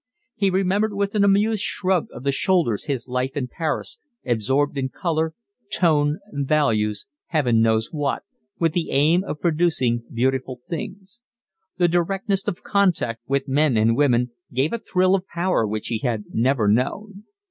He 0.33 0.49
remembered 0.49 0.95
with 0.95 1.13
an 1.13 1.23
amused 1.23 1.61
shrug 1.61 2.07
of 2.11 2.23
the 2.23 2.31
shoulders 2.31 2.85
his 2.85 3.07
life 3.07 3.37
in 3.37 3.47
Paris, 3.47 3.99
absorbed 4.25 4.75
in 4.75 4.89
colour, 4.89 5.35
tone, 5.71 6.17
values, 6.31 7.05
Heaven 7.27 7.61
knows 7.61 7.89
what, 7.91 8.23
with 8.57 8.73
the 8.73 8.89
aim 8.89 9.23
of 9.23 9.39
producing 9.39 10.01
beautiful 10.11 10.61
things: 10.67 11.21
the 11.77 11.87
directness 11.87 12.47
of 12.47 12.63
contact 12.63 13.21
with 13.27 13.47
men 13.47 13.77
and 13.77 13.95
women 13.95 14.31
gave 14.51 14.73
a 14.73 14.79
thrill 14.79 15.13
of 15.13 15.27
power 15.27 15.67
which 15.67 15.89
he 15.89 15.99
had 15.99 16.23
never 16.31 16.67
known. 16.67 17.25